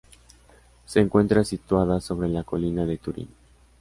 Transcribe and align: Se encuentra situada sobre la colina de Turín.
Se 0.87 0.99
encuentra 0.99 1.43
situada 1.43 2.01
sobre 2.01 2.27
la 2.27 2.43
colina 2.43 2.87
de 2.87 2.97
Turín. 2.97 3.29